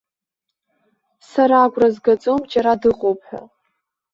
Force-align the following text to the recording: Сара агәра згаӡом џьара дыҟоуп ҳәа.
Сара 1.29 1.57
агәра 1.63 1.89
згаӡом 1.95 2.41
џьара 2.51 2.73
дыҟоуп 2.81 3.19
ҳәа. 3.27 3.41